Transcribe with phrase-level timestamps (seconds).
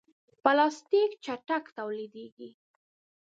[0.43, 2.49] پلاستيک چټک تولیدېږي.